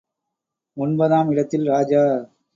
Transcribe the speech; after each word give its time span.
ஒன்பதாம் 0.77 1.29
இடத்தில் 1.31 1.67
ராஜா. 1.67 2.03